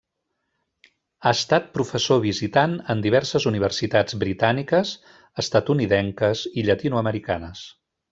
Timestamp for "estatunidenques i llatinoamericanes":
5.45-7.63